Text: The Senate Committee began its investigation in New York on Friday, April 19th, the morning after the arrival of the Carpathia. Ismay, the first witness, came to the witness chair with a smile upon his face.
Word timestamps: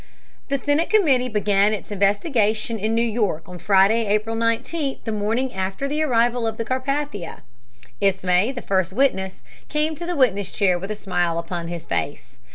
The 0.49 0.57
Senate 0.57 0.89
Committee 0.89 1.29
began 1.29 1.73
its 1.75 1.91
investigation 1.91 2.79
in 2.79 2.95
New 2.95 3.03
York 3.05 3.47
on 3.47 3.59
Friday, 3.59 4.07
April 4.07 4.35
19th, 4.35 5.03
the 5.03 5.11
morning 5.11 5.53
after 5.53 5.87
the 5.87 6.01
arrival 6.01 6.47
of 6.47 6.57
the 6.57 6.65
Carpathia. 6.65 7.43
Ismay, 8.01 8.51
the 8.53 8.63
first 8.63 8.91
witness, 8.93 9.43
came 9.69 9.93
to 9.93 10.07
the 10.07 10.15
witness 10.15 10.49
chair 10.51 10.79
with 10.79 10.89
a 10.89 10.95
smile 10.95 11.37
upon 11.37 11.67
his 11.67 11.85
face. 11.85 12.39